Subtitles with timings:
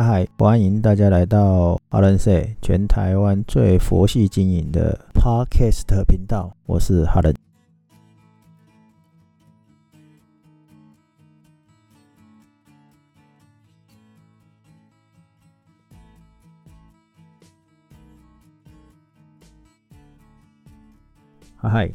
[0.00, 7.34] 嗨嗨，欢迎大家来到哈伦 say 全台湾最佛系经营的 Podcast 频道，我是哈伦。
[21.56, 21.92] 嗨嗨，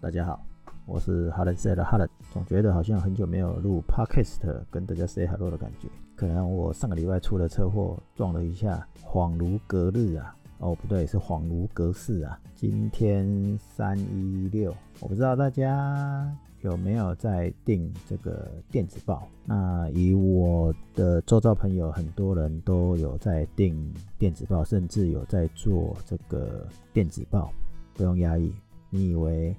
[0.00, 0.42] 大家好，
[0.86, 2.08] 我是哈伦 say 的哈伦。
[2.32, 4.40] 总觉得好像很久没有录 Podcast
[4.70, 5.86] 跟大家 say hello 的感觉。
[6.22, 10.32] 可能我上个礼拜出了车祸，撞了一下，恍如隔日啊！
[10.58, 12.38] 哦，不对，是恍如隔世啊！
[12.54, 19.26] 今天三一六，我不知道大家有没有在订这个电子报。
[19.44, 27.52] 那以我的周遭朋友，很多人都有在订电子报，甚至有在做这个电子报。
[27.94, 28.52] 不用压抑，
[28.90, 29.52] 你以为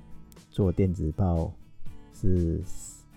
[0.50, 1.52] 做电子报
[2.14, 2.62] 是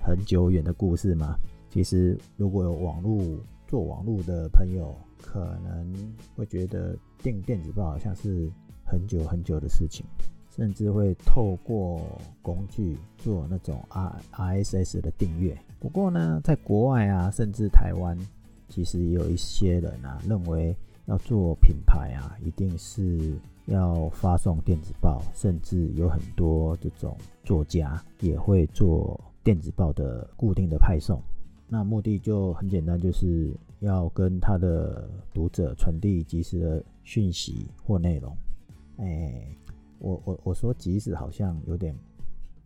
[0.03, 1.37] 很久远的故事吗？
[1.77, 3.23] 其实，如果有网络
[3.69, 8.51] 做网络的朋友，可能会觉得订电子报好像是
[8.83, 10.07] 很久很久的事情，
[10.57, 12.01] 甚至会透过
[12.41, 15.55] 工具做那种 R R S S 的订阅。
[15.79, 18.19] 不过呢，在国外啊，甚至台湾，
[18.71, 31.21] 其实也有一些人啊，认为要做品牌啊，一定是要发送电子报，甚至有很多这种作家也会做电子报的固定的派送。
[31.69, 38.37] 那目的就很简单，就是要跟他的读者传递及时的讯息或内容。
[38.99, 39.45] 哎，
[39.99, 41.93] 我我我说及时好像有点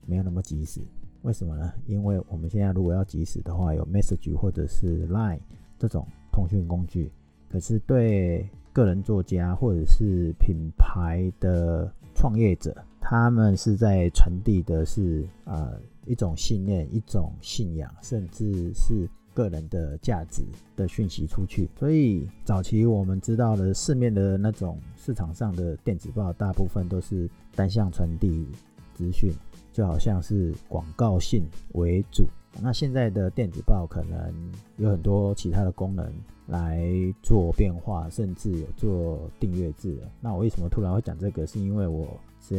[0.04, 0.82] 没有那么及时，
[1.22, 1.72] 为什么呢？
[1.86, 5.40] 因为我们现在如果要及时的话，有 Message 或者是 Line
[5.78, 7.10] 这种通讯工具。
[7.48, 15.72] 可是对个人作家或者是品牌的创业者，他们是在传递的是啊。
[16.06, 20.42] 一种信念，一种信仰，甚至是个人的价值
[20.76, 21.68] 的讯息出去。
[21.78, 28.46] 所以早期我们知道的市面的那种市场上的电子报，大部分都是单向传递
[28.94, 29.32] 资讯，
[29.72, 31.44] 就好像是广告性
[31.74, 32.26] 为主。
[32.60, 34.34] 那现在的电子报可能
[34.76, 36.12] 有很多其他的功能
[36.48, 36.90] 来
[37.22, 39.96] 做变化，甚至有做订阅制。
[40.20, 41.46] 那我为什么突然会讲这个？
[41.46, 42.56] 是因为我在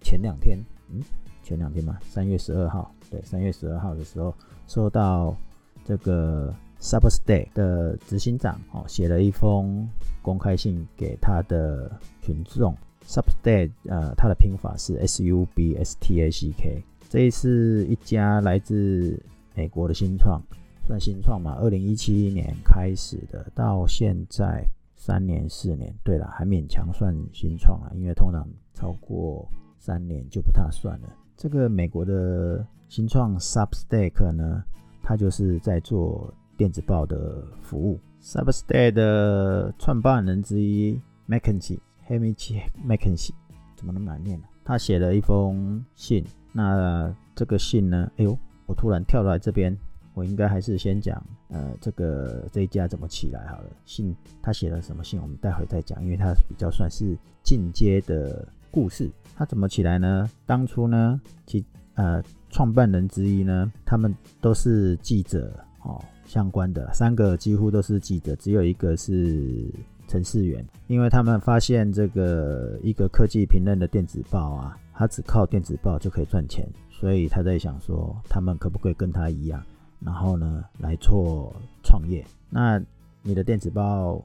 [0.00, 0.58] 前两天，
[0.90, 1.00] 嗯。
[1.48, 4.34] 前两天嘛，三月十二号，对，三月十二号的时候，
[4.66, 5.34] 收到
[5.82, 9.88] 这个 Substack 的执行长哦，写了一封
[10.20, 12.76] 公开信给他的群众。
[13.06, 19.18] Substack 呃，它的拼法是 S U B S T A C K，这是一家来自
[19.54, 20.38] 美国的新创，
[20.86, 24.62] 算新创嘛，二零一七年开始的，到现在
[24.98, 29.48] 三年四年，对了，还勉强算新创啊，因为通常超过
[29.78, 31.08] 三年就不大算了。
[31.38, 34.64] 这个美国的新创 Substack 呢，
[35.04, 37.96] 它就是在做电子报的服务。
[38.20, 41.78] Substack 的创办人之一 Mackenzie
[42.08, 43.30] Hamish Mackenzie
[43.76, 44.48] 怎么那么难念呢？
[44.64, 46.26] 他写了一封信。
[46.52, 48.10] 那这个信呢？
[48.16, 49.78] 哎呦，我突然跳来这边，
[50.14, 53.70] 我应该还是先讲，呃，这个这一家怎么起来好了。
[53.84, 54.12] 信
[54.42, 55.22] 他写了什么信？
[55.22, 58.44] 我们待会再讲，因为它比较算是进阶的。
[58.70, 60.28] 故事他怎么起来呢？
[60.46, 69.72] 当初呢，其呃创办人之一呢，他们都是记者哦，相关的三个几乎都是记者，只有一个是
[70.08, 70.66] 程序员。
[70.88, 79.62] 因为他们发现这个一个科技评论的电子报啊，他只靠电子报就可以赚钱，所以他在想说，他们可不可以跟他一样，
[80.00, 81.54] 然后呢来做
[81.84, 82.26] 创业？
[82.50, 82.82] 那
[83.22, 84.20] 你的电子报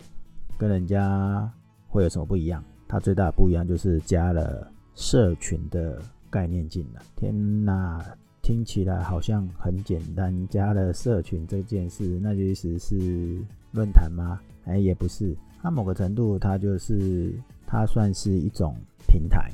[0.57, 1.47] 跟人家
[1.87, 2.63] 会有什么不一样？
[2.87, 7.01] 它最大的不一样就是加了社群的概念进来。
[7.15, 7.33] 天
[7.65, 8.03] 哪，
[8.41, 13.39] 听起来好像很简单，加了社群这件事，那就意思是
[13.71, 14.39] 论坛吗？
[14.65, 15.35] 哎，也不是。
[15.61, 17.33] 它某个程度，它就是
[17.65, 18.75] 它算是一种
[19.07, 19.49] 平台，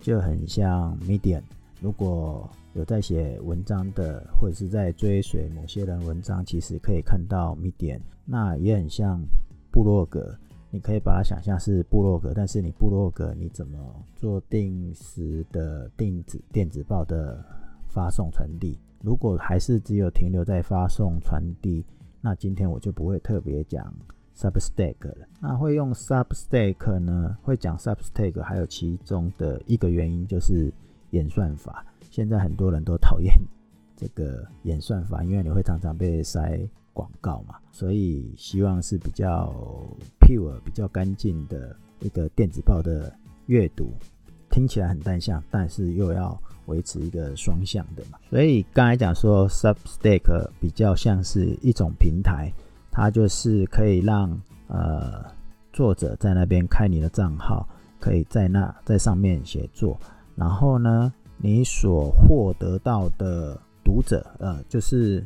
[0.00, 1.42] 就很像 Medium。
[1.80, 8.00] 如果有在写文章的，或者是在追随某些人文章，其实可以看到 Medium。
[8.26, 9.20] 那也很像
[9.70, 10.34] 部落格。
[10.74, 13.78] 你可以把它想象是部落格，但是你部落格你怎么
[14.16, 17.40] 做定时的电子电子报的
[17.86, 18.76] 发送传递？
[19.00, 21.84] 如果还是只有停留在发送传递，
[22.20, 23.94] 那今天我就不会特别讲
[24.34, 25.28] Substack 了。
[25.40, 27.38] 那会用 Substack 呢？
[27.44, 30.74] 会讲 Substack，还有其中的一个原因就是
[31.10, 31.86] 演算法。
[32.10, 33.32] 现在很多人都讨厌
[33.94, 36.68] 这个演算法，因为你会常常被塞。
[36.94, 39.52] 广告嘛，所以希望是比较
[40.20, 43.12] pure、比较干净的一个电子报的
[43.46, 43.92] 阅读，
[44.50, 48.18] 听起来很单向，但是又要维持一个双向的嘛。
[48.30, 52.50] 所以刚才讲说，Substack 比较像是一种平台，
[52.90, 54.30] 它就是可以让
[54.68, 55.24] 呃
[55.72, 57.68] 作者在那边开你的账号，
[58.00, 59.98] 可以在那在上面写作，
[60.36, 65.22] 然后呢，你所获得到的读者，呃，就是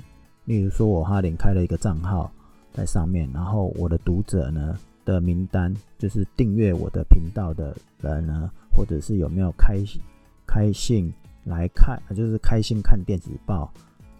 [0.48, 2.32] 例如说我哈林开了一个账号
[2.72, 9.76] 在上面，然后我的读者呢的名单，就是订阅我的频道的人呢，或者是有没有开
[10.46, 11.12] 开信
[11.44, 13.70] 来看，就是开心看电子报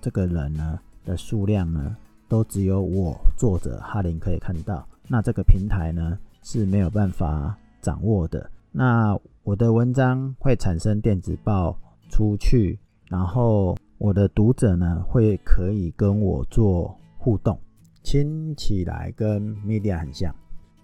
[0.03, 1.97] 这个人呢的数量呢。
[2.29, 8.51] 都只有我作者哈林可以看到，那这个平台呢是没有办法掌握的。
[8.71, 11.75] 那我的文章会产生电子报
[12.11, 12.79] 出去，
[13.09, 17.59] 然后我的读者呢会可以跟我做互动，
[18.03, 20.35] 听起来跟 Media 很像。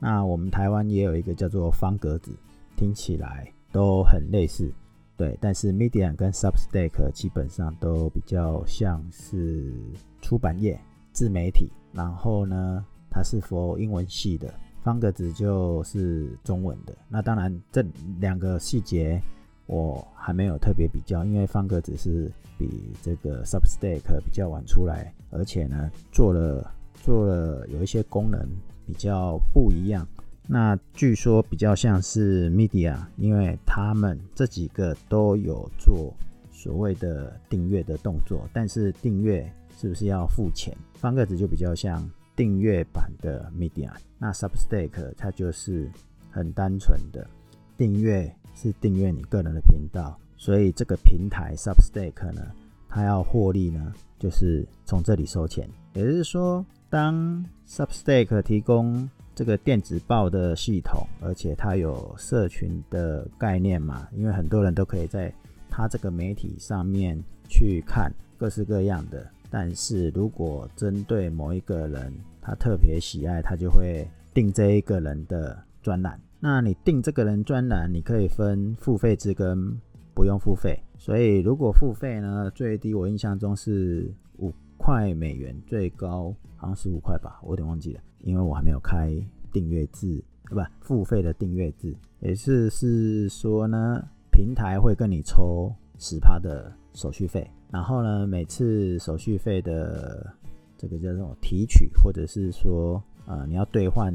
[0.00, 2.32] 那我们台湾也有一个叫做方格子，
[2.76, 4.72] 听起来都很类似，
[5.16, 5.38] 对。
[5.40, 9.72] 但是 Media 跟 Substack 基本上都比较像是
[10.20, 10.78] 出版业。
[11.12, 14.52] 自媒体，然后呢，它是佛英文系的，
[14.82, 16.92] 方格子就是中文的。
[17.08, 17.80] 那当然，这
[18.18, 19.22] 两个细节
[19.66, 28.40] 我还没有特别比较，因为方格子是比这个 Substack 比较晚出来，而且呢，做了做了有一些功能
[28.86, 30.06] 比较不一样。
[30.46, 36.12] 那据说比较像是 Media，因为他们这几个都有做
[36.52, 39.50] 所谓的订阅的动作，但是订阅。
[39.76, 40.72] 是不是要付钱？
[40.94, 45.90] 方格子就比较像订阅版的 Media，那 Substack 它就是
[46.30, 47.28] 很单纯的
[47.76, 50.18] 订阅，是订阅你个人的频道。
[50.36, 52.42] 所以这个平台 Substack 呢，
[52.88, 55.68] 它要获利呢，就是从这里收钱。
[55.94, 65.32] 也就是说，当 Substack 提供这个电子报的系统，而且它有社群的概念嘛，因为很多人都可以在
[65.70, 67.18] 它这个媒体上面
[67.48, 69.26] 去看各式各样的。
[69.50, 72.12] 但是如果针对某一个人，
[72.42, 74.04] 他特别喜爱，他就会
[74.34, 76.20] 定这一个人的专栏。
[76.46, 79.74] 那你定这个人专栏，你可以分付费制跟
[80.12, 80.78] 不用付费。
[80.98, 89.10] 所以如果付费呢，最低我印象中是五块美元，最高好像十五块吧，我有点忘记了，因为我还没有开
[89.52, 97.50] 订阅制，不付费的订阅制，也是是说呢，平台会跟你抽十趴的手续费。
[97.70, 100.30] 然后呢，每次手续费的
[100.76, 104.14] 这个叫做提取，或者是说，呃，你要兑换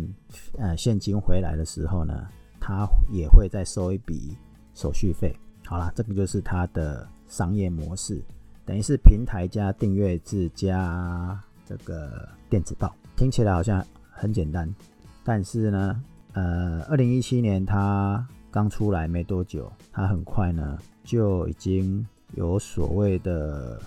[0.57, 2.27] 呃现金回来的时候呢，
[2.59, 4.37] 它也会再收一笔
[4.73, 5.35] 手续费。
[5.65, 8.21] 好啦，这个就是它的商业模式，
[8.65, 14.73] 等于是平台加订阅制加这个电子报，听起来好像很简单，
[15.23, 16.03] 但是呢，
[16.33, 22.05] 呃，二零一七年它刚出来没多久，它很快呢就已经。
[22.35, 23.81] 有所谓的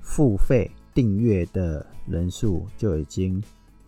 [0.00, 3.38] 付费订阅的人数就已经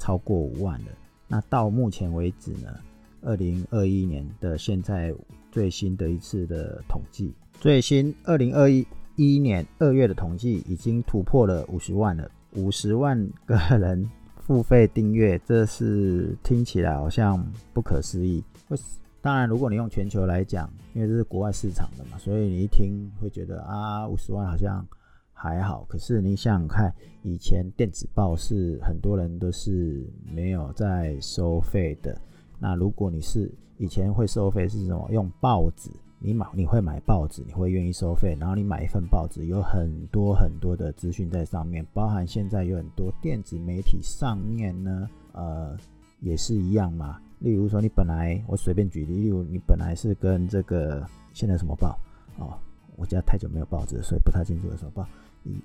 [0.04, 0.88] 超过五万了。
[1.26, 2.78] 那到目前为止呢，
[3.22, 5.14] 二零二一年的现在
[5.50, 8.86] 最新的一次的统计，最新二零二一
[9.16, 14.06] 一年二月的统计已经突破了五十万了，五十万个人
[14.36, 17.42] 付费订阅，这是听起来好像
[17.72, 18.44] 不可思议。
[19.22, 24.86] 当然，如果你用全球来讲，因为这是国外市场的嘛，所以你一听会觉得啊，五十万好像
[25.34, 25.84] 还好。
[25.88, 26.90] 可是你想想看，
[27.22, 32.16] 以前电子报是很多人都是没有在收费的。
[32.58, 35.06] 那如果你是以前会收费是什么？
[35.10, 38.34] 用报纸，你买你会买报纸，你会愿意收费。
[38.40, 45.76] 然后你买一份报纸，有很多很多的资讯在上面，包含现在有很多电子媒体上面呢，呃，
[46.20, 47.20] 也是一样嘛。
[47.40, 51.04] 例如说，你本来我随便举例，例如你本来是跟这个
[51.34, 51.98] 现在什么报
[52.38, 52.56] 哦，
[52.96, 55.06] 我家太久没有报纸，所以不太清楚的什么报。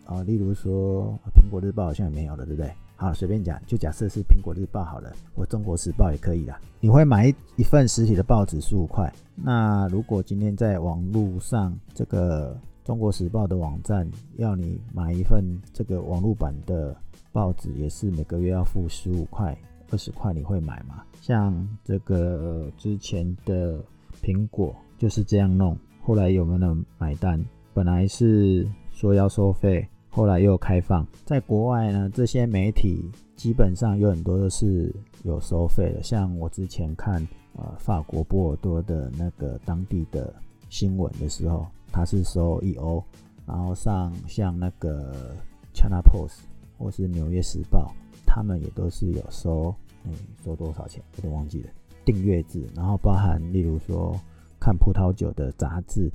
[0.06, 2.72] 啊，例如说苹果日报好像也没有了，对不对？
[2.96, 6.60] 好，随便讲，就假设是苹果日报好了，我中国时报也可以啦。
[6.82, 14.06] 你会买一份实体的报纸十五块，那如果今天在网络上这个中国时报的网站
[14.38, 15.44] 要你买一份
[15.74, 16.96] 这个网络版的
[17.32, 19.58] 报纸，也是每个月要付十五块。
[19.92, 21.04] 二十块你会买吗？
[21.20, 23.80] 像这个之前的
[24.22, 27.44] 苹果就是这样弄，后来有没有买单？
[27.74, 28.70] 本来是
[29.00, 31.08] 说要收费，后来又开放。
[31.24, 36.04] 在国外呢，这些媒体基本上有很多都是有收费的。
[36.04, 37.26] 像我之前看
[37.56, 40.34] 呃法国波尔多的那个当地的
[40.68, 43.02] 新闻的时候，它是收一欧，
[43.46, 45.16] 然后上像那个
[45.74, 46.40] China Post
[46.78, 47.90] 或是纽约时报。
[48.26, 50.14] 他们也都是有收，嗯，
[50.44, 51.70] 收多少钱有点忘记了，
[52.04, 54.14] 订阅制，然后包含例如说
[54.60, 56.12] 看葡萄酒的杂志，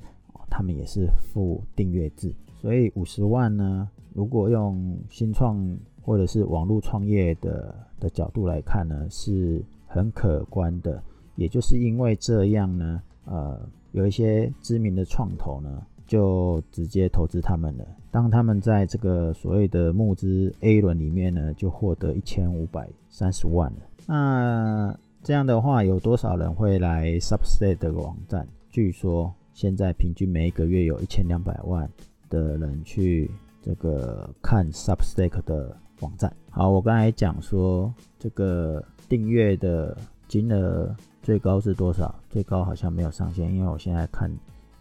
[0.51, 2.33] 他们也是付订阅制，
[2.65, 11.03] 所以五十万呢，如果用新创或者是网络创业的的角度来看呢，是很可观的。
[11.37, 17.85] 也就是因为这样呢，呃，有一些知名的创投呢，就直接投资他们了。
[18.11, 23.81] 当他们在这个所谓的募资 A 轮里面呢，就获得一千五百三十万了。
[24.07, 28.49] 那这样的话，有多少人会来 Substack 的网站？
[28.71, 31.87] 据说现在平均每一个月有一千两百万
[32.35, 33.31] 的人去
[33.63, 36.35] 这个看 Substack 的网站。
[36.51, 40.95] 好，我刚才讲说这个订阅的金额。
[41.23, 42.15] 最高是多少？
[42.29, 44.31] 最高好像没有上限，因为我现在看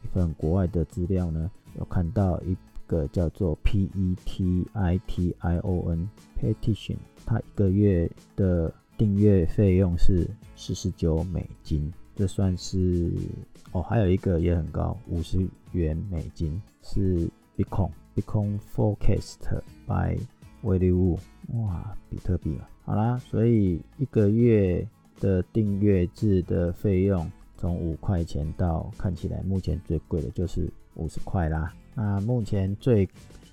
[0.04, 2.54] 一份国外的资料呢，有看到一
[2.86, 13.10] 个叫做 P E T I T I O N Petition，它一个月的订阅费用是四十九美金，这算是
[13.72, 17.26] 哦，还有一个也很高，五十元美金是
[17.58, 19.40] Bitcoin Bitcoin Forecast
[19.88, 20.20] by
[20.64, 21.18] Value，
[21.54, 24.88] 哇，比特币啊，好啦，所以一个月。
[25.20, 31.72] 的订阅制的费用从五块钱到看起来目前最贵的就是五十块啦。
[31.94, 33.08] 那目前最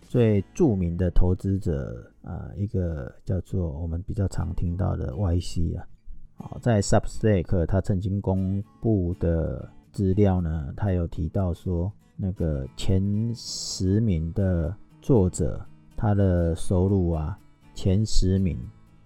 [0.08, 5.86] 最著名的投资者啊，一个叫做我们比较常听到的 YC 啊，
[6.34, 13.02] 好，在 Substack 他曾经公布的资料呢，他有提到说那个前
[13.34, 15.64] 十名的作者
[15.96, 17.38] 他的收入啊，
[17.74, 18.58] 前十名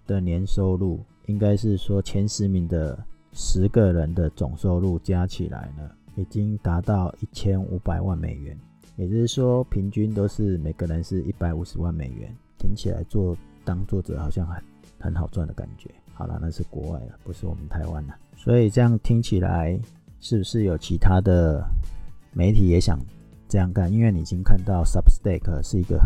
[0.05, 0.99] 的年收入。
[1.27, 3.03] 应该是说前十名的
[3.33, 8.55] 十个人的总收入加起来呢，已经达到一千五百万美元，
[8.95, 12.31] 也就是说平均都是每个人是一百五十万美元。
[12.59, 14.63] 听起来做当作者好像很
[14.99, 15.89] 很好赚的感觉。
[16.13, 18.15] 好了，那是国外了，不是我们台湾了。
[18.35, 19.79] 所以这样听起来
[20.19, 21.67] 是不是有其他的
[22.35, 22.99] 媒体也想
[23.47, 23.91] 这样干？
[23.91, 25.97] 因为你已经看到 Substack 是一个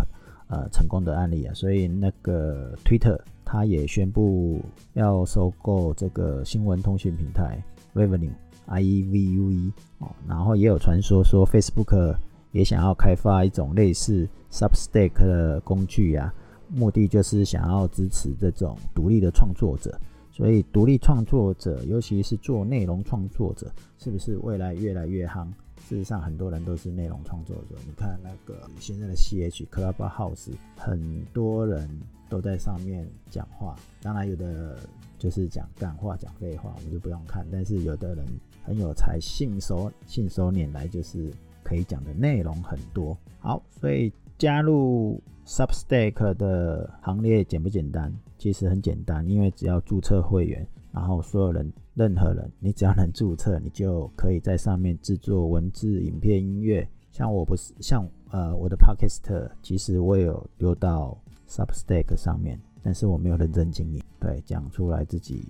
[0.47, 3.19] 呃成功的案例啊，所以那个 Twitter。
[3.51, 4.61] 他也宣布
[4.93, 7.59] 要收购这个新闻通讯平台
[7.95, 8.29] Revenue
[8.67, 12.15] I E V U E 哦，然后也有传说说 Facebook
[12.51, 16.31] 也想要开发一种类似 Substack 的工具啊，
[16.67, 19.99] 目的就是想要支持这种独立的创作者。
[20.31, 23.65] 所以独立创作者，尤其是做内容创作者，
[23.97, 25.47] 是不是未来越来越夯？
[25.89, 27.75] 事实上，很多人都是内容创作者。
[27.87, 31.89] 你看那个现在的 C H Clubhouse，很多人。
[32.29, 34.77] 都在上面讲话，当然有的
[35.17, 37.43] 就是讲干话、讲废话，我们就不用看。
[37.51, 38.23] 但是有的人
[38.63, 43.17] 很有才，信手信手拈来，就是可以讲的内容很多。
[43.39, 48.13] 好，所以加入 Substack 的行列简不简单？
[48.37, 56.87] 其实很简单，因为只要注册会员，然后所有人、任何人，你只要能注册，你就可以在上面制作文字、影片、音乐。
[57.11, 61.17] 像我不是像呃我的 Podcast，其实我有丢到。
[61.51, 65.47] Substack 上面，但是我没有认真经营，对，讲出来自己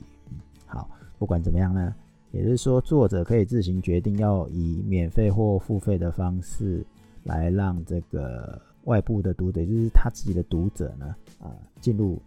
[0.65, 0.89] 好。
[1.17, 1.93] 不管怎么样呢，
[2.31, 6.85] 也就是说，作者可以自行决定要以免费或付费的方式
[7.25, 11.51] 来让这个外部的读者，就是他自己的读者呢，啊，
[11.81, 12.17] 进入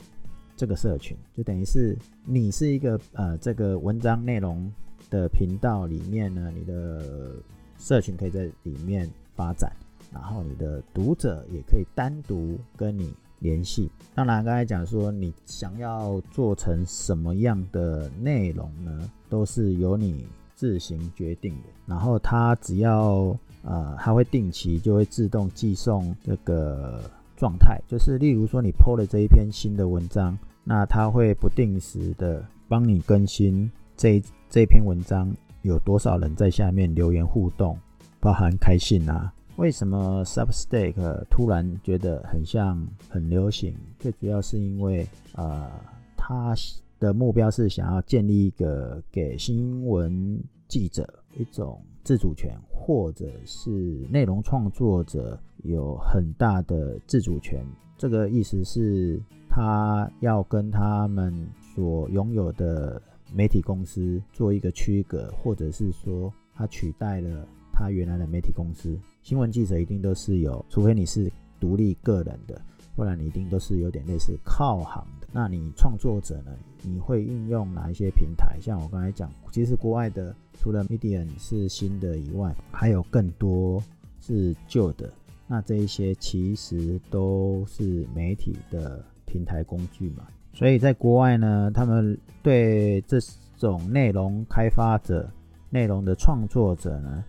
[0.62, 4.73] 这个社群，就等于是你是一个呃这个文章内容
[5.11, 7.35] 的频道里面呢，你的
[7.81, 9.73] 社群可以在里面发展，
[10.12, 13.12] 然后你的读者也可以单独跟你。
[13.40, 13.90] 联系。
[14.14, 21.69] 当然，刚才讲说你想要做成什么样的内容呢，都是由你自行决定的。
[21.85, 27.00] 然后它只要呃，它会定期就会自动寄送这个
[27.37, 37.78] 状态，就是例如说你 PO 了这一篇新的文章，那它会不定时的帮你更新这这篇文章有多少人在下面留言互动，
[38.21, 39.33] 包含开信啊。
[39.57, 40.95] 为什么 Substack
[41.28, 43.76] 突然觉得很像很流行？
[43.99, 45.71] 最主要是因为，呃，
[46.16, 46.54] 它
[46.99, 53.71] 的目标是想要建立一个给新闻记者一种自主权，或者是
[54.09, 57.62] 内容创作者有很大的自主权。
[57.99, 59.21] 这个意思是，
[59.54, 63.00] 他要跟他们所拥有的
[63.35, 68.99] 媒体公司做一个区隔，或者是说，他取代了他原来的媒体公司。
[69.23, 71.30] 新闻记者一定都是有，除非你是
[71.61, 72.59] 独立个人的，
[72.97, 75.28] 不然你一定都是有点类似靠行的。
[75.30, 76.56] 那你创作者呢？
[76.80, 78.59] 你会运用哪一些平台？
[78.59, 83.85] 像我刚才讲，其实国外的除了 Medium 是新的以外，还有更多
[84.18, 85.12] 是旧的。
[85.47, 90.26] 那这一些其实都是媒体的平台工具嘛。
[90.52, 93.18] 所以在国外呢，他们对这
[93.56, 95.26] 种内容开发者、
[95.70, 97.24] 内容的创作者呢？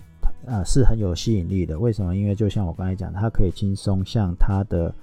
[0.45, 1.79] 啊，是很有吸引力的。
[1.79, 2.17] 为什么？
[2.17, 4.93] 因为就像我刚才讲，他可以轻松向他的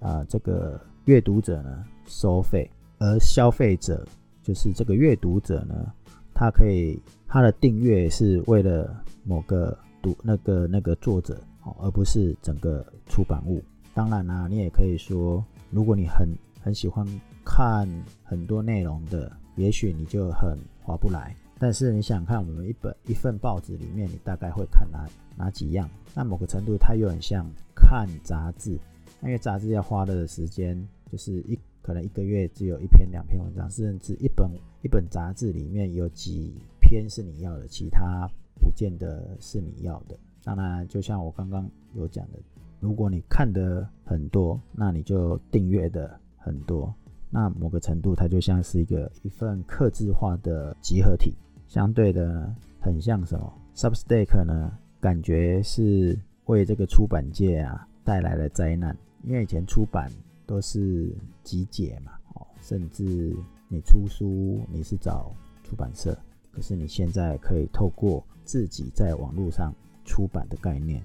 [0.00, 4.06] 啊这个阅读者呢收费，而消费者
[4.42, 5.90] 就是这个阅读者呢，
[6.34, 11.40] 他可以他的订阅是为了某个读那个那个作者，
[11.80, 13.62] 而不是整个出版物。
[13.94, 16.28] 当然啦，你也可以说，如果你很
[16.60, 17.06] 很喜欢
[17.44, 17.88] 看
[18.22, 21.34] 很多内容的，也许你就很划不来。
[21.58, 25.88] 但是你想看我们一本一份报纸里面，你大概会看哪哪几样？
[26.14, 28.78] 那某个程度它又很像看杂志，
[29.22, 34.50] 因为杂志要花的时间就是一可能一个月只有一篇两篇文章，甚至一本
[34.82, 38.28] 一本杂志里面有几篇是你要的，其他
[38.60, 40.18] 不见得是你要的。
[40.44, 42.38] 当然，就像我刚刚有讲的。
[42.80, 46.92] 如果你看的很多，那你就订阅的很多，
[47.30, 51.32] 那某个程度它就像是一个一份刻字化的集合体。
[51.68, 54.72] 相对的，很像什么？Substack 呢？
[54.98, 60.10] 感觉是为这个出版界啊带来了灾难，因为以前出版
[60.44, 63.34] 都是集结嘛，哦，甚至
[63.68, 65.32] 你出书你是找
[65.62, 66.18] 出版社，
[66.50, 69.72] 可是你现在可以透过自己在网络上
[70.04, 71.00] 出版的概念。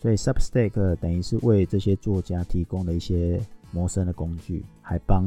[0.00, 3.40] 所以 Substack 等于是为这些作家提供了一些
[3.72, 5.26] 谋生的工具，还帮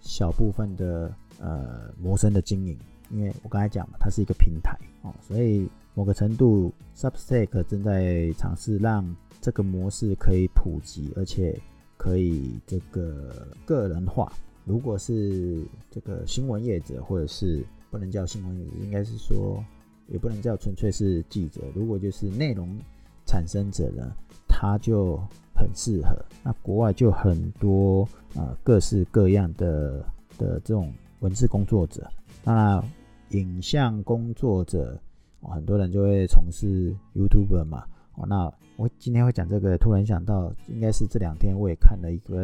[0.00, 2.78] 小部分的呃谋生的经营。
[3.10, 9.04] 因为我刚才讲嘛，它是一个平台哦，所以某个程度 Substack 正在尝试让
[9.40, 11.58] 这个模式可以普及，而且
[11.96, 14.32] 可以这个个人化。
[14.64, 19.62] 如果是这个新闻业者，或者是不能叫新闻业者，应该是说
[20.08, 21.60] 也不能叫纯粹是记者。
[21.74, 22.78] 如果就是内容。
[23.26, 24.12] 产生者呢，
[24.46, 25.18] 他就
[25.54, 26.16] 很适合。
[26.42, 30.04] 那国外就很多啊，各式各样的
[30.36, 32.06] 的这种文字工作者，
[32.42, 32.82] 当然
[33.30, 34.98] 影像工作者，
[35.42, 37.84] 很多人就会从事 YouTube 嘛。
[38.16, 42.42] 哦，那我今天会讲这个，突然想到，应该是这两天我也看了一个，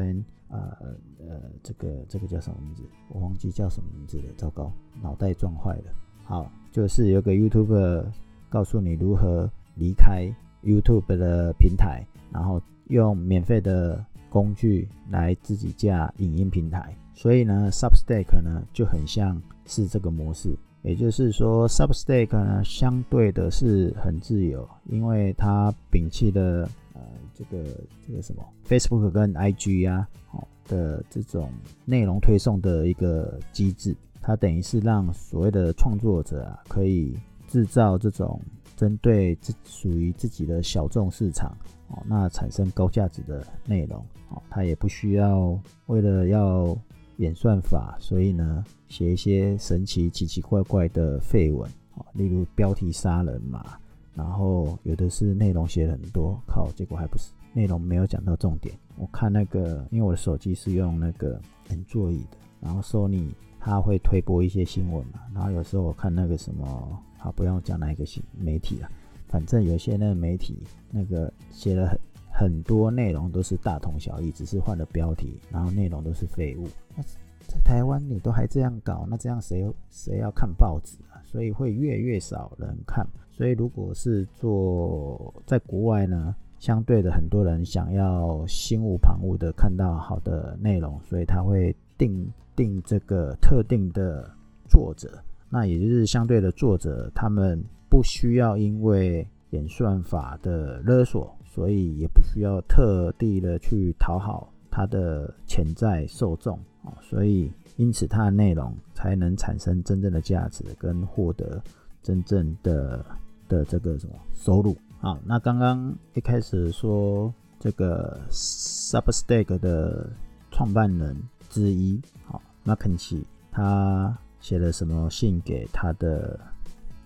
[0.48, 0.76] 呃
[1.18, 2.82] 呃，这个这个叫什么名字？
[3.08, 5.92] 我忘记叫什么名字了，糟糕，脑袋撞坏了。
[6.24, 8.06] 好，就是有个 YouTuber
[8.48, 10.32] 告诉你如何离开。
[10.62, 20.54] YouTube 的平台，然后用免费的工具来自己架影音平台，所以呢，Substack 呢就很像是这个模式。
[20.82, 27.00] 也就是说，Substack 呢相对的是很自由，因为它摒弃了呃
[27.34, 27.64] 这个
[28.06, 31.50] 这个什么 Facebook 跟 IG 呀哦的这种
[31.84, 38.40] 内容推送的一个机制，它等于是让所谓的创作者啊可以制造这种。
[38.80, 41.54] 针对自属于自己的小众市场
[41.88, 45.54] 哦，那产生高价值的内容哦，他也不需要
[45.88, 46.74] 为了要
[47.18, 53.78] 演算法，所以呢写一些神奇奇奇怪怪的废文哦，例如标题杀人嘛，
[54.14, 58.74] 然后有的是内容写很多，靠，结果还不是内容没有讲到重点。
[58.96, 61.38] 我看那个，因为我的手机是用那个
[61.68, 66.98] 很座椅的，然后索尼他会推播一些新闻嘛，然后有时候我看那个什么。
[67.20, 68.88] 好，不用讲哪一个新媒体了，
[69.28, 71.98] 反正有些那个媒体那个写了很
[72.32, 76.66] 很多内容都是大同小异，只是换了标题，然后内容都是废物。
[76.96, 77.02] 那
[77.46, 81.20] 在台湾你都还这样搞，那这样谁谁要看报纸啊？
[81.22, 83.06] 所以会越越少人看。
[83.30, 94.30] 所以如果是做在国外呢，相对的很多人想要心无旁骛的看到好的内容，所以他会定定这个特定的
[94.68, 95.22] 作者。
[95.52, 97.60] 那也就是相对的，作者他们
[97.90, 111.60] 不需要因为演算法的勒索，所以也不需要特地的去讨好他的潜在受众啊，所以因此他的内容才能产生真正的价值，跟获得
[112.00, 113.04] 真正的
[113.48, 115.18] 的这个什么收入啊。
[115.26, 120.08] 那刚刚一开始说这个 Substack 的
[120.52, 121.16] 创办人
[121.48, 124.16] 之一，好，那肯奇他。
[124.40, 126.40] 写了什么信给他的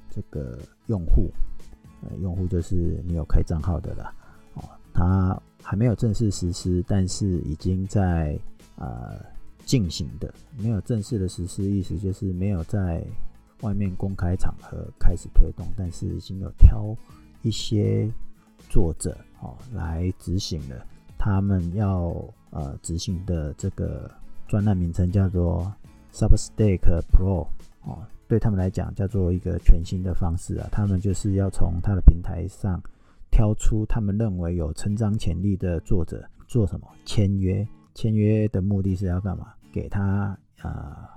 [0.09, 1.31] 这个用户？
[2.03, 4.15] 呃，用户就是你有开账号的啦。
[4.55, 8.39] 哦，他还没有正式实施，但是已经在
[8.77, 9.19] 呃
[9.65, 10.33] 进行的。
[10.57, 13.05] 没有正式的实施，意思就是没有在
[13.63, 16.95] 外面公开场合开始推动，但是已经有挑
[17.43, 18.09] 一些
[18.71, 20.87] 作者哦来执行了。
[21.19, 22.15] 他们要
[22.51, 24.11] 呃执行的这个
[24.47, 25.73] 专案名称叫做。
[26.15, 26.79] Substack
[27.11, 27.49] Pro
[27.83, 30.69] 哦，对他们来讲叫做一个全新的方式啊。
[30.71, 32.81] 他们就是要从他的平台上
[33.33, 37.67] 挑出他们认为有成长潜力的作者，做什么签约？
[37.95, 39.49] 签约的目的是要干嘛？
[39.73, 41.11] 给他啊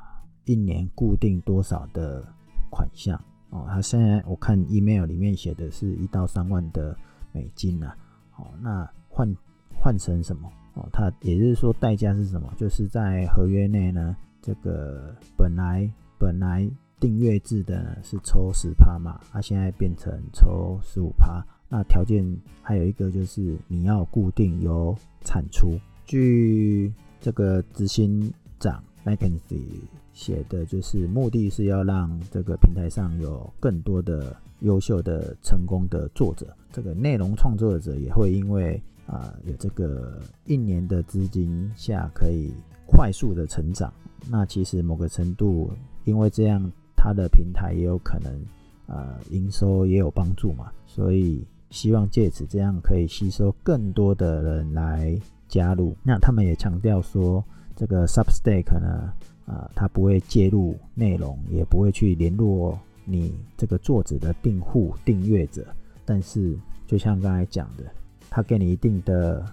[0.46, 2.24] 一年固定多少的
[2.72, 3.20] 款项
[3.52, 3.66] 哦？
[3.68, 6.98] 他现在我看 email 里面写的是一到三万的
[7.32, 7.94] 美金呐。
[8.36, 9.32] 哦，那换
[9.80, 10.52] 换成什么？
[10.74, 12.52] 哦，他也就是说代价是什么？
[12.58, 14.16] 就是在合约内呢，
[14.48, 16.66] 这个本来本来
[17.02, 21.46] 订阅制的是抽十趴嘛，它现在变成抽十五趴。
[21.68, 22.26] 那条件
[22.62, 25.78] 还有一个就是你要固定有产出。
[26.06, 29.82] 据这个执行长 Mackenzie
[30.14, 42.54] 写的，就是目的是要让这个平台上有更多的优秀的成功的作者，这个内容创作者也会因为啊有这个一年的资金下可以
[42.86, 43.94] 快速的成长。
[44.30, 45.72] 那其实某个程度，
[46.06, 48.34] 因为这样他的平台也有可能
[48.88, 55.20] 呃营收也有帮助嘛，所以希望借此这样可以吸收更多的人来。
[55.50, 57.42] 加入，那他们也强调说，
[57.74, 59.14] 这个 Substack 呢，
[59.46, 65.66] 啊，它不会介入内容，也不会去联络你这个作者的订户、订阅者。
[66.04, 67.86] 但是，就像刚才讲的，
[68.30, 69.46] 他给你一定的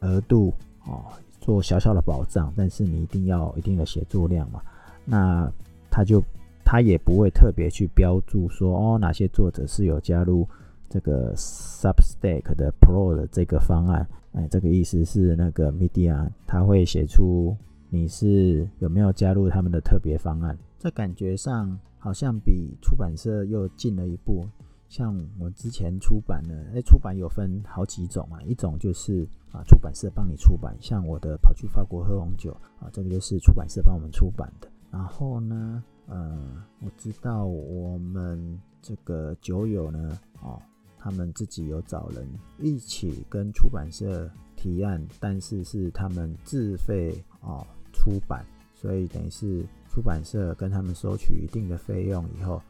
[0.00, 0.54] 额度
[0.86, 1.04] 哦，
[1.46, 4.60] 做小小的保障，但是你一定要一定的写作量嘛。
[5.04, 5.48] 那
[5.88, 6.20] 他就
[6.64, 10.46] 他也不会特别去标注说，哦，哪些作者是有加入。
[10.88, 17.56] 这个 Substack 的 Pro 的这个方案，哎，这个意思是那个 Media 他会写出
[17.90, 24.46] 你是有没有加入他们的特别方案，这感觉上好像比出版社又进了一步。
[24.88, 34.68] 像我之前出版呢，哎，出版有分好几种啊，一种就是啊出版社帮你出版，像我的跑去法国喝红酒啊，这个就是出版社帮我们出版的。
[34.90, 40.60] 然后呢，呃，我知道我们这个酒友呢，哦。
[40.98, 48.44] 他们自己有找人一起跟出版社提案，但是是他们自费哦出版，
[48.74, 52.60] 所以等于是出版社跟他们收取一定的费用以后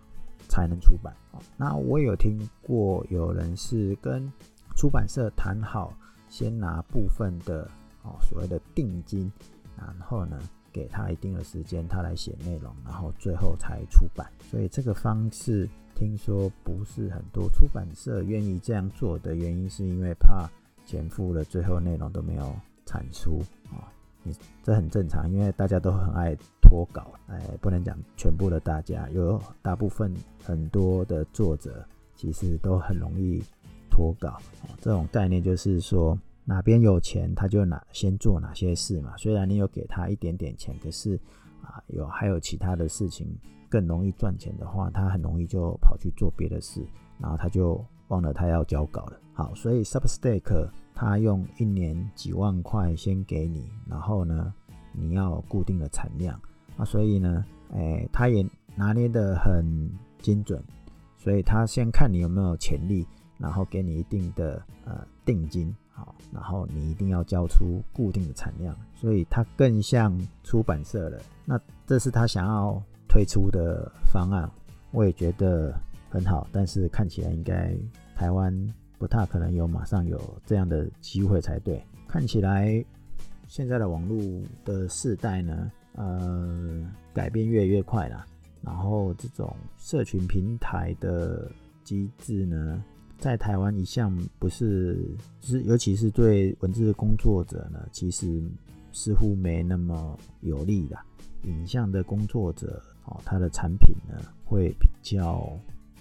[0.49, 1.15] 才能出版。
[1.57, 4.31] 那我有听过有人是跟
[4.77, 5.93] 出版社谈好，
[6.29, 7.71] 先拿部分的
[8.03, 9.31] 哦所谓的定金，
[9.77, 10.39] 然后呢
[10.73, 14.27] 给他一定的时间，他来写内容，然后最后才出版。
[14.51, 15.69] 所以这个方式。
[15.99, 20.47] 听说不是很多出版社愿意这样做的原因，是因为怕
[20.85, 22.55] 钱付了，最后内容都没有
[22.85, 23.89] 产出啊。
[24.23, 26.37] 你这很正常，因为大家都很爱
[26.68, 33.40] 脱稿，哎，不能讲全部的大家，有大部分很多的作者其实都很容易
[33.88, 34.37] 脱稿。
[34.81, 39.16] 这种概念就是说，哪边有钱他就哪先做哪些事嘛。
[39.16, 41.14] 虽然你有给他一点点钱，可是
[41.62, 43.26] 啊，有还有其他的事情。
[43.68, 46.81] 更容易赚钱的话，他很容易就跑去做别的事，
[47.18, 49.18] 然后他就忘了他要交稿了。
[49.35, 54.55] 好，所以 Substack 他用一年几万块先给你，然后呢，
[54.92, 56.40] 你要固定的产量
[56.77, 59.65] 啊，所以呢，哎，他也拿捏的很
[60.21, 60.62] 精准，
[61.17, 63.07] 所以他先看你有没有潜力，
[63.39, 71.19] 然后给你一定的呃定金，好，然后你一定要交出固定的产量，所以他更像出版社了。
[71.45, 72.83] 那这是他想要。
[73.09, 74.51] 推出的方案，
[74.91, 75.73] 我也觉得
[76.11, 77.75] 很好，但是看起来应该
[78.15, 78.53] 台湾
[78.99, 81.83] 不太可能有马上有这样的机会才对。
[82.07, 82.85] 看起来
[83.47, 84.19] 现在的网络
[84.67, 88.25] 的世代呢，呃，改变越来越快啦。
[88.63, 91.51] 然后这种社群平台的
[91.83, 92.83] 机制呢，
[93.19, 94.97] 在台湾一向不是，
[95.41, 98.43] 就是尤其是对文字工作者呢，其实
[98.93, 100.97] 似乎没那么有利的。
[101.43, 102.81] 影像的工作者。
[103.09, 105.49] 哦，他的产品呢会比较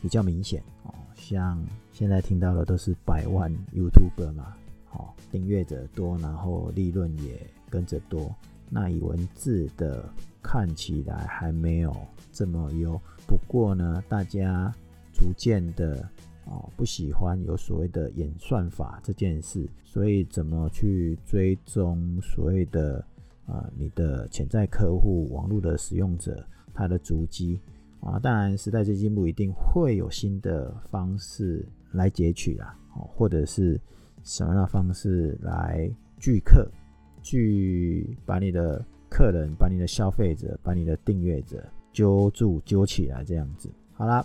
[0.01, 4.57] 比较明显哦，像现在听到的都是百万 YouTube 嘛，
[4.91, 8.35] 哦，订阅者多，然后利润也跟着多。
[8.69, 10.07] 那以文字的
[10.41, 11.95] 看起来还没有
[12.31, 14.73] 这么优，不过呢，大家
[15.13, 16.07] 逐渐的
[16.45, 23.05] 哦不喜欢有所谓的演算法这件事，所以怎么去追踪所谓的
[23.45, 26.45] 啊你的潜在客户、网络的使用者？
[26.77, 27.57] 他的足迹
[28.01, 33.79] 啊，当然时代在进步，一定会有新的方式来截取啊，哦，或者是
[34.25, 36.69] 什么样的方式来聚客，
[37.25, 41.61] 去把你的客人、把你的消费者、把你的订阅者
[41.91, 43.69] 揪住、揪起来这样子。
[43.93, 44.23] 好啦，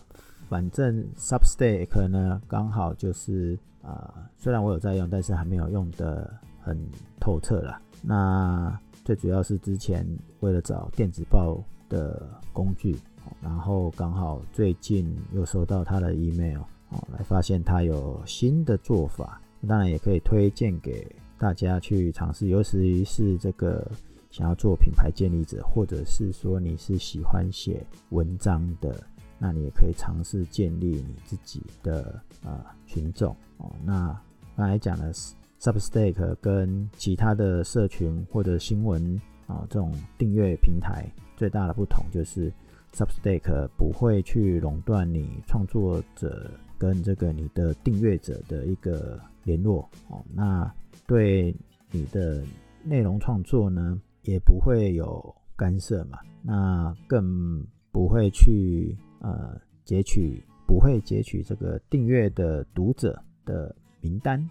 [0.49, 6.79] 反正 Substack 呢，刚好就是啊，虽然我有在用，但是还没有用的很
[7.19, 7.81] 透彻啦。
[8.03, 10.07] 那最主要是之前
[10.41, 11.61] 为了找电子报。
[11.91, 12.97] 的工具，
[13.43, 16.61] 然后刚好最近又收到他的 email，
[16.91, 21.05] 哦，来发现他有新的做法，当然也可以推荐给
[21.41, 23.91] 大家去尝试，尤其是这个
[24.31, 29.03] 想要做品牌建立者，或者是说你是喜欢写文章的，
[29.39, 33.73] 那你也可以尝试建立你自己的呃群众哦。
[33.83, 34.09] 那
[34.55, 35.11] 刚才讲的
[35.59, 42.53] Substack 跟其他的社群或者新闻啊这种订阅平台最大的不同就是
[42.93, 49.19] Substack 不会去垄断你创作者跟这个你的订阅者的一个
[49.51, 50.73] 联络哦，那
[51.09, 51.53] 对
[51.91, 52.45] 你的
[52.85, 64.49] 内容创作呢也不会有干涉嘛，那更不会去呃截取，不会截取这个订阅的读者的名单。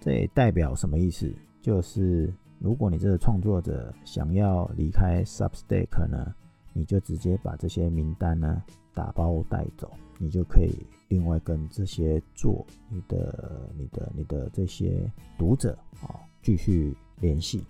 [0.00, 1.34] 这代表什么意思？
[1.60, 6.32] 就是如果你这个创作者想要离开 Substack 呢，
[6.72, 8.62] 你就直接把这些名单呢
[8.94, 17.64] 打包带走，你就可以另外跟这些做你的、你的、你的这些读者啊继续联系。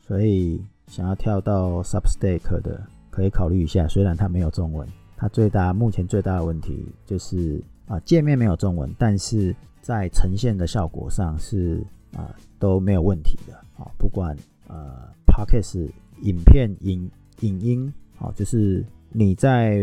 [0.00, 3.86] 所以想要跳到 Substack 的，可以考虑一下。
[3.88, 9.54] 虽然它没有中文，它最大目前最大的问题就是啊界面没有中文，但是。
[9.82, 11.80] 在呈现的效果上是
[12.12, 14.36] 啊都没有问题的啊，不管
[14.66, 15.88] 呃 podcast
[16.22, 17.08] 影片影
[17.42, 19.78] 影音啊，就是你在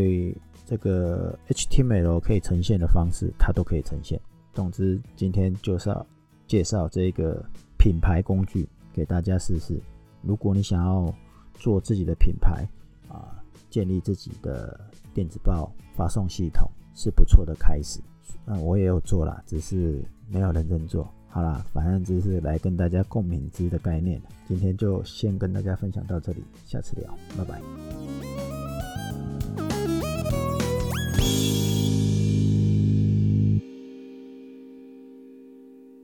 [0.74, 4.20] 这个 HTML 可以呈现的方式，它都可以呈现。
[4.56, 6.04] 总之，今天就是要
[6.48, 7.46] 介绍这个
[7.78, 9.80] 品牌工具给大家试试。
[10.24, 11.14] 如果你想要
[11.54, 12.68] 做自己的品牌
[13.08, 13.38] 啊，
[13.70, 14.80] 建立自己的
[15.14, 18.00] 电子报发送系统，是不错的开始。
[18.48, 21.08] 嗯，我也有做啦，只是没有认真做。
[21.30, 24.20] 好啦，反正只是来跟大家共勉之的概念。
[24.48, 28.53] 今天就先跟大家分享到这里，下次聊，拜拜。